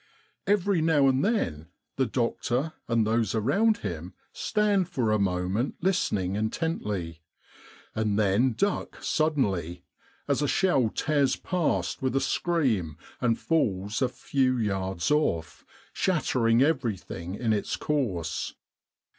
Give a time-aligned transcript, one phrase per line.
[0.47, 6.35] "Every now and then the doctor and those around him stand for a moment listening
[6.35, 7.21] intently,
[7.93, 9.83] and then duck suddenly
[10.27, 16.63] as a shell tears past with a scream and falls a few yards off, shattering.,
[16.63, 18.55] everything in its course.